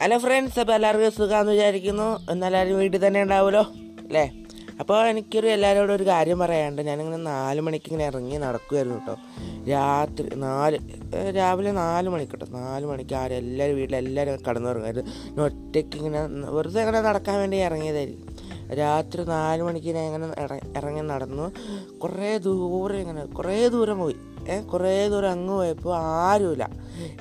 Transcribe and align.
Hello 0.00 0.18
friends 0.18 0.60
അപ്പോൾ 0.60 0.72
എല്ലാവർക്കും 0.72 1.12
സുഖമാണെന്ന് 1.12 1.52
വിചാരിക്കുന്നു. 1.52 2.30
എന്നെല്ലാവരും 2.30 2.78
വീട്ടിൽ 2.78 3.06
തന്നെ 3.06 3.22
ഉണ്ടാവുമല്ലോ 3.22 3.60
അല്ലേ? 4.06 4.32
അപ്പോൾ 4.80 5.06
എനിക്കൊരു 5.06 5.46
എല്ലാവരോടും 5.46 5.94
ഒരു 5.94 6.06
കാര്യം 6.06 6.38
പറയാനുണ്ട്. 6.38 6.82
ഞാനിങ്ങനെ 6.82 7.16
നാല് 7.16 7.60
മണിക്ക് 7.60 7.84
ഇങ്ങനെ 7.88 8.06
ഇറങ്ങി 8.06 8.36
നടക്കുമായിരുന്നു 8.36 8.98
കേട്ടോ. 8.98 9.16
രാത്രി 9.70 10.36
നാല് 10.36 10.78
രാവിലെ 11.36 11.72
നാല് 11.72 12.08
മണിക്ക് 12.08 12.32
കേട്ടോ. 12.32 12.46
നാല് 12.50 12.86
മണിക്ക് 12.86 13.14
ആരും 13.14 13.34
എല്ലാവരും 13.34 13.76
വീട്ടിലെല്ലാവരും 13.76 14.38
കടന്നുറങ്ങായിരുന്നു. 14.48 15.10
ഞാൻ 15.34 15.42
ഒറ്റയ്ക്ക് 15.42 15.96
ഇങ്ങനെ 15.96 16.50
വെറുതെ 16.50 16.80
ഇങ്ങനെ 16.80 17.00
നടക്കാൻ 17.00 17.38
വേണ്ടി 17.38 17.56
ഇറങ്ങിയതായിരിക്കും. 17.56 18.28
രാത്രി 18.74 19.24
നാല് 19.24 19.62
മണിക്ക് 19.62 19.86
ഞാൻ 19.86 20.04
ഇങ്ങനെ 20.04 20.26
ഇറങ്ങി 20.78 21.00
നടന്നു. 21.00 21.52
കുറേ 21.98 22.38
ദൂരം 22.38 22.96
ഇങ്ങനെ 22.96 23.24
കുറേ 23.24 23.68
ദൂരം 23.68 23.98
പോയി. 23.98 24.16
കുറേ 24.70 24.92
ദൂരം 25.12 25.30
അങ്ങ് 25.36 25.52
പോയപ്പോൾ 25.58 25.94
ആരുമില്ല 25.96 26.64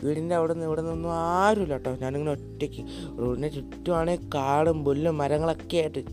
വീടിന്റെ 0.04 0.36
അവിടെ 0.36 0.54
നിന്ന് 0.54 0.66
ഇവിടെ 0.66 0.82
നിന്നൊന്നും 0.82 1.12
ആരുമില്ല 1.12 1.74
കേട്ടോ 1.78 1.92
ഞാനിങ്ങനെ 2.04 2.32
ഒറ്റയ്ക്ക് 2.32 2.82
റോഡിന് 3.22 3.50
ചുറ്റുമാണെങ്കിൽ 3.56 4.30
കാടും 4.36 4.78
പുല്ലും 4.86 5.18
മരങ്ങളൊക്കെ 5.22 5.78
ആയിട്ട് 5.82 6.04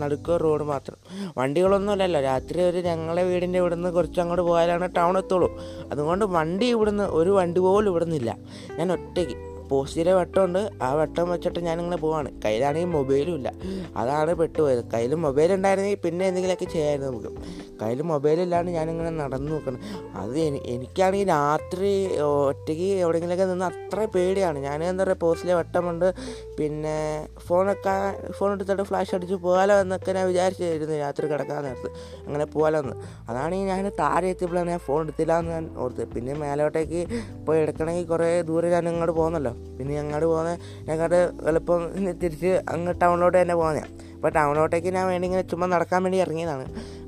നടുക്കുക 0.00 0.36
റോഡ് 0.44 0.64
മാത്രം. 0.72 0.96
വണ്ടികളൊന്നും 1.38 1.92
അല്ലല്ലോ 1.94 2.20
രാത്രി 2.20 2.60
ഒരു 2.70 2.80
ഞങ്ങളെ 2.88 3.22
വീടിന്റെ 3.30 3.58
ഇവിടെ 3.62 3.74
നിന്ന് 3.74 3.90
കുറച്ച് 3.90 4.20
അങ്ങോട്ട് 4.20 4.44
പോയാലാണ് 4.50 4.88
ടൗൺ 4.98 5.16
എത്തുള്ളൂ. 5.22 5.48
അതുകൊണ്ട് 5.92 6.24
വണ്ടി 6.36 6.68
ഇവിടുന്ന് 6.74 7.06
ഒരു 7.20 7.30
വണ്ടി 7.38 7.60
പോലും 7.60 7.90
ഇവിടെ 7.92 8.04
നിന്നില്ല 8.04 8.32
ഞാൻ 8.78 8.92
ഒറ്റയ്ക്ക്. 8.98 9.38
പോസ്റ്റിലെ 9.70 10.14
വട്ടമുണ്ട്. 10.14 10.70
ആ 10.82 10.94
വട്ടം 10.94 11.30
വെച്ചിട്ട് 11.30 11.60
ഞാനിങ്ങനെ 11.60 11.96
പോവാണ്. 11.96 12.40
കയ്യിലാണെങ്കിൽ 12.44 12.88
മൊബൈലും 12.88 13.34
ഇല്ല. 13.34 13.52
അതാണ് 13.96 14.34
പെട്ടുപോയത്. 14.34 14.84
കയ്യിൽ 14.94 15.14
മൊബൈൽ 15.14 15.52
ഉണ്ടായിരുന്നെങ്കിൽ 15.52 16.00
പിന്നെ 16.04 16.26
എന്തെങ്കിലുമൊക്കെ 16.26 16.64
ചെയ്യാമായിരുന്നു 16.64 17.10
നമുക്ക്. 17.10 17.62
കയ്യിൽ 17.82 18.02
മൊബൈലില്ലാണ്ട് 18.02 18.70
ഞാനിങ്ങനെ 18.70 19.10
നടന്നു 19.10 19.52
നോക്കണം 19.52 19.80
അത് 20.16 20.38
എനി 20.38 20.60
എനിക്കാണെങ്കിൽ 20.66 21.28
രാത്രി 21.28 22.16
ഒറ്റയ്ക്ക് 22.22 22.82
എവിടെയെങ്കിലുമൊക്കെ 22.82 23.44
നിന്ന് 23.44 23.64
അത്ര 23.64 24.04
പേടിയാണ്. 24.04 24.58
ഞാൻ 24.58 24.84
എന്താ 24.84 25.04
പറയുക 25.04 25.18
പോസ്റ്റിലെ 25.18 25.54
വട്ടമുണ്ട്. 25.54 26.12
പിന്നെ 26.58 27.28
ഫോണൊക്കെ 27.46 27.94
ഫോൺ 28.32 28.52
എടുത്തിട്ട് 28.52 28.82
ഫ്ലാഷ് 28.82 29.14
അടിച്ച് 29.14 29.34
പോകാലോ 29.34 29.80
എന്നൊക്കെ 29.80 30.12
ഞാൻ 30.12 30.26
വിചാരിച്ചായിരുന്നു 30.26 30.98
രാത്രി 30.98 31.28
കിടക്കാൻ 31.28 31.64
നേരത്ത്. 31.64 31.90
അങ്ങനെ 32.26 32.44
പോകാലോ 32.44 32.78
എന്ന്. 32.78 32.94
അതാണെങ്കിൽ 33.28 33.66
ഞാൻ 33.66 33.88
താഴെ 33.88 34.26
എത്തിയപ്പോഴാണ് 34.28 34.70
ഞാൻ 34.70 34.78
ഫോൺ 34.78 35.02
എടുത്തില്ല 35.02 35.38
എന്ന് 35.38 35.52
ഞാൻ 35.52 35.70
ഓർത്തത്. 35.76 36.08
പിന്നെ 36.14 36.34
മേലോട്ടേക്ക് 36.34 37.00
പോയി 37.46 37.58
എടുക്കണമെങ്കിൽ 37.58 38.06
കുറേ 38.06 38.42
ദൂരെ 38.42 38.70
ഞാൻ 38.70 38.88
ഇങ്ങോട്ട് 38.88 39.12
പോകുന്നല്ലോ. 39.12 39.52
പിന്നെ 39.76 39.94
അങ്ങോട്ട് 40.00 40.26
പോകുന്ന 40.26 40.52
ഞങ്ങളുടെ 40.88 41.20
എളുപ്പം 41.50 41.82
തിരിച്ച് 42.22 42.52
അങ്ങ് 42.74 42.94
ടൗണിലോട്ട് 43.02 43.36
തന്നെ 43.42 43.54
പോകുന്നതാണ് 43.54 43.90
അപ്പോൾ 44.16 44.32
ടൗണിലോട്ടേക്ക് 44.38 44.90
ഞാൻ 44.96 45.06
വേണ്ടി 45.10 45.26
ഇങ്ങനെ 45.28 45.44
ചുമ്മാ 45.50 45.66
നടക്കാൻ 45.66 46.00
വേണ്ടി 46.02 46.18
ഇറങ്ങിയതാണ്. 46.24 46.66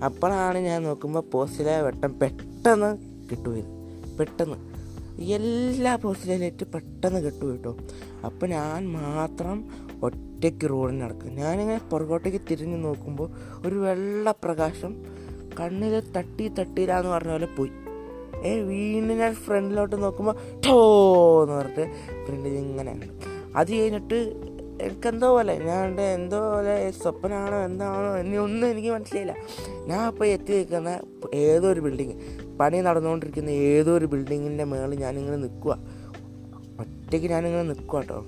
അപ്പോഴാണ് 0.08 0.58
ഞാൻ 0.69 0.78
നോക്കുമ്പോൾ 0.88 1.24
പോസ്റ്റിലെ 1.33 1.74
വെട്ടം 1.86 2.12
പെട്ടെന്ന് 2.22 2.91
കിട്ടുപോയത്. 3.30 3.70
പെട്ടെന്ന്. 4.19 4.58
എല്ലാ 5.36 5.92
പോസ്റ്റിലെ 6.02 6.50
പെട്ടെന്ന് 6.74 7.20
കിട്ടും 7.27 7.46
കേട്ടോ 7.50 7.72
അപ്പോൾ 8.28 8.46
ഞാൻ 8.46 8.86
മാത്രം 8.98 9.58
ഒറ്റയ്ക്ക് 10.06 10.66
റോഡിൽ 10.72 10.98
നടക്കും. 10.98 11.36
ഞാനിങ്ങനെ 11.42 11.80
പുറകോട്ടേക്ക് 11.91 12.41
തിരിഞ്ഞ് 12.50 12.78
നോക്കുമ്പോൾ 12.84 13.28
ഒരു 13.66 13.77
വെള്ള 13.84 14.34
പ്രകാശം 14.44 14.92
കണ്ണിൽ 15.58 15.94
തട്ടി 16.16 16.44
തട്ടിയില്ലാന്ന് 16.58 17.11
പറഞ്ഞ 17.11 17.33
പോലെ 17.33 17.48
പോയി. 17.58 17.72
ഏ 18.44 18.62
വീണ്ടും 18.62 19.16
ഞാൻ 19.18 19.34
ഫ്രണ്ടിലോട്ട് 19.34 20.02
നോക്കുമ്പോൾ 20.02 20.34
ടോ 20.66 20.76
എന്ന് 21.42 21.54
പറഞ്ഞിട്ട് 21.54 21.84
ഫ്രണ്ടിൽ 22.26 22.52
ഇങ്ങനെ. 22.54 22.94
അത് 23.56 23.72
കഴിഞ്ഞിട്ട് 23.72 24.18
എനിക്കെന്തോ 24.80 25.28
പോലെ 25.30 25.54
ഞാൻ 25.64 26.00
എന്തോ 26.00 26.40
പോലെ 26.50 26.90
സ്വപ്നമാണോ 26.92 27.56
എന്താണോ 27.64 28.16
ഇനി 28.16 28.36
ഒന്നും 28.36 28.70
എനിക്ക് 28.70 28.88
മനസ്സിലായില്ല. 28.88 29.34
ഞാൻ 29.86 30.00
അപ്പോൾ 30.06 30.26
എത്തി 30.26 30.52
നിൽക്കുന്ന 30.52 30.92
ഏതോ 31.34 31.68
ഒരു 31.68 31.80
ബിൽഡിങ് 31.80 32.16
പണി 32.56 32.80
നടന്നുകൊണ്ടിരിക്കുന്ന 32.80 33.50
ഏതോ 33.50 33.96
ഒരു 33.96 34.06
ബിൽഡിങ്ങിന്റെ 34.06 34.64
മേളിൽ 34.64 34.98
ഞാനിങ്ങനെ 34.98 35.36
നിൽക്കുക 35.36 35.72
ഒറ്റയ്ക്ക് 36.78 37.26
ഞാനിങ്ങനെ 37.26 37.62
നിൽക്കുക 37.62 38.00
കേട്ടോ 38.00 38.18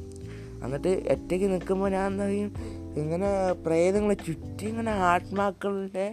എന്നിട്ട് 0.65 0.89
ഒറ്റയ്ക്ക് 1.11 1.53
നിൽക്കുമ്പോൾ 1.53 1.89
ഞാൻ 1.89 2.07
എന്താ 2.07 2.27
ചെയ്യും? 2.27 2.51
ഇങ്ങനെ 2.97 3.29
പ്രേതങ്ങളെ 3.65 4.15
ചുറ്റി 4.27 4.65
ഇങ്ങനെ 4.67 4.91
ആത്മാക്കളുടെ 4.91 6.07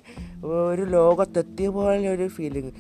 ഒരു 0.43 0.81
ലോകത്തെത്തിയ 0.89 1.67
പോലെ 1.69 2.09
ഒരു 2.09 2.27
ഫീലിങ് 2.27 2.71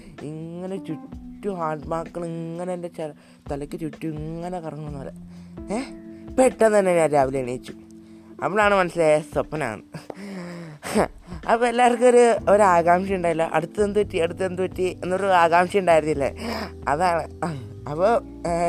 ഇങ്ങനെ 0.63 0.85
ചുറ്റും 0.85 1.63
ആത്മാക്കൾ 1.63 2.25
ഇങ്ങനെ 2.25 2.73
എന്റെ 2.73 2.89
തലയ്ക്ക് 3.51 3.79
ചുറ്റും 3.79 4.09
ഇങ്ങനെ 4.09 4.59
കറങ്ങുന്ന 4.59 4.97
പോലെ. 4.97 5.11
ഏ? 5.73 5.79
പെട്ടെന്ന് 6.35 6.79
തന്നെ 6.79 6.95
ഞാൻ 6.95 7.09
രാവിലെ 7.09 7.39
എണീച്ചു. 7.39 7.73
അപ്പോഴാണ് 8.43 8.75
മനസ്സിലായ 8.75 9.19
സ്വപ്നമാണ് 9.19 9.81
അപ്പോൾ 11.51 11.67
എല്ലാവർക്കും 11.67 12.07
ഒരു 12.07 12.35
ഒരു 12.49 12.63
ആകാംക്ഷ 12.63 13.11
ഉണ്ടായില്ല. 13.13 13.49
അടുത്ത് 13.53 13.83
എന്ത് 13.83 13.99
പറ്റി? 13.99 14.17
അടുത്ത് 14.17 14.45
എന്ത് 14.45 14.61
പറ്റി? 14.61 14.99
എന്നൊരു 15.03 15.25
ആകാംക്ഷ 15.25 15.77
ഉണ്ടായിരുന്നില്ലേ? 15.77 16.35
അതാണ്. 16.87 17.23
അപ്പോൾ 17.89 18.21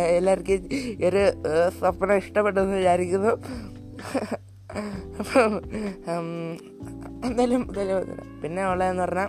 എല്ലാവർക്കും 0.08 0.68
ഒരു 1.06 1.32
സ്വപ്നം 1.78 2.16
ഇഷ്ടപ്പെട്ടെന്ന് 2.16 2.76
വിചാരിക്കുന്നു. 2.76 3.32
അപ്പം 5.18 5.58
എന്തായാലും 7.24 7.68
പിന്നെ 8.42 8.66
ഉള്ളതെന്ന് 8.66 9.02
പറഞ്ഞാൽ 9.02 9.28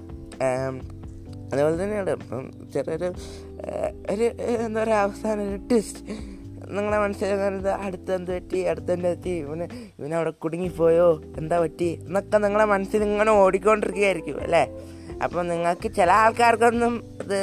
അതേപോലെ 1.52 1.76
തന്നെയാണ്. 1.84 2.10
ഇപ്പം 2.10 2.46
ചെറിയൊരു 2.74 3.10
ഒരു 4.14 4.26
എന്താ 4.66 4.80
പറയുക 4.84 4.98
അവസാനം 5.08 5.44
ഒരു 5.50 5.60
ട്വിസ്റ്റ് 5.70 6.02
നിങ്ങളെ 6.76 6.98
മനസ്സിലാക്കുന്നത് 6.98 7.70
അടുത്ത് 7.86 8.12
എന്ത് 8.16 8.32
പറ്റി? 8.36 8.60
അടുത്ത് 8.72 8.92
എന്ത് 8.94 9.08
പറ്റി? 9.12 9.34
ഇവന് 9.44 9.66
ഇവനവിടെ 10.00 10.32
കുടുങ്ങിപ്പോയോ? 10.44 11.08
എന്താ 11.38 11.58
പറ്റി? 11.64 11.90
എന്നൊക്കെ 12.08 12.38
നിങ്ങളെ 12.46 12.66
മനസ്സിൽ 12.66 13.04
ഇങ്ങനെ 13.04 13.32
ഓടിക്കൊണ്ടിരിക്കുകയായിരിക്കും 13.32 14.38
അല്ലേ? 14.42 14.64
അപ്പം 15.24 15.44
നിങ്ങൾക്ക് 15.48 15.88
ചില 15.98 16.12
ആൾക്കാർക്കൊന്നും 16.24 16.94
ഇത് 17.24 17.38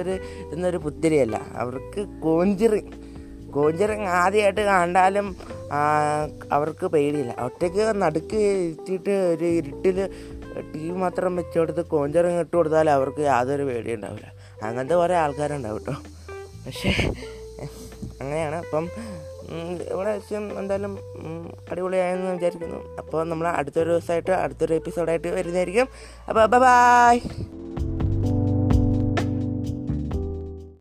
ഒരു 0.00 0.14
എന്നൊരു 0.54 0.78
പുത്തിരിയല്ല. 0.84 1.36
അവർക്ക് 1.62 2.02
കോഞ്ചിറിങ് 2.22 2.92
കോഞ്ചിറിങ് 3.56 4.08
ആദ്യമായിട്ട് 4.20 4.60
കണ്ടാലും 4.60 5.26
അവർക്ക് 6.52 6.86
പേടിയില്ല. 6.94 7.32
ഒറ്റയ്ക്ക് 7.46 7.84
നടുക്ക് 8.02 8.40
ഇട്ടിട്ട് 8.70 9.14
ഒരു 9.34 9.44
ഇരുട്ടിൽ 9.58 9.98
ടി 10.74 10.90
മാത്രം 10.90 11.36
വെച്ചെടുത്ത് 11.36 11.86
കോഞ്ചറിങ് 11.86 12.40
ഇട്ട് 12.40 12.56
കൊടുത്താൽ 12.56 12.90
അവർക്ക് 12.90 13.20
യാതൊരു 13.20 13.62
പേടിയും 13.62 13.94
ഉണ്ടാവില്ല 13.94 14.28
അങ്ങനത്തെ 14.62 14.94
കുറേ 14.94 15.14
ആൾക്കാരുണ്ടാവും 15.14 15.78
കേട്ടോ. 15.78 15.94
പക്ഷേ 16.66 16.92
അങ്ങനെയാണ്. 18.20 18.56
അപ്പം 18.56 18.88
ഇവിടെ 19.92 20.10
വെച്ചും 20.16 20.58
എന്തായാലും 20.58 20.98
അടിപൊളിയായെന്ന് 21.70 22.32
വിചാരിക്കുന്നു. 22.32 22.96
അപ്പോൾ 22.98 23.28
നമ്മൾ 23.28 23.48
അടുത്തൊരു 23.48 23.90
ദിവസമായിട്ട് 23.90 24.30
അടുത്തൊരു 24.30 24.74
എപ്പിസോഡായിട്ട് 24.74 25.28
വരുന്നതായിരിക്കും. 25.28 25.88
അപ്പോൾ 26.28 26.46
ബൈ 26.46 27.20